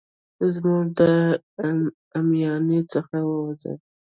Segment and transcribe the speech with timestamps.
[0.53, 1.11] زموږ له
[2.19, 3.73] اميانۍ څخه ووزي.